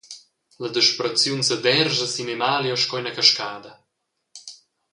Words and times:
La 0.63 0.69
desperaziun 0.77 1.41
sederscha 1.47 2.07
sin 2.13 2.31
Emalio 2.35 2.75
sco 2.81 2.95
ina 3.01 3.15
cascada. 3.19 3.71